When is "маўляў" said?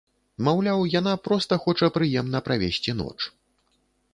0.45-0.79